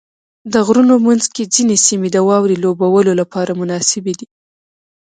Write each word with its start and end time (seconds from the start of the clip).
د 0.53 0.55
غرونو 0.65 0.95
منځ 1.07 1.23
کې 1.33 1.43
ځینې 1.53 1.75
سیمې 1.87 2.09
د 2.13 2.17
واورې 2.27 2.55
لوبو 2.63 2.87
لپاره 3.21 3.51
مناسبې 3.61 4.13
دي. 4.19 4.27